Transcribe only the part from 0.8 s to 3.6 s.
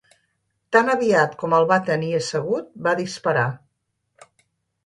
aviat com el va tenir assegut va disparar.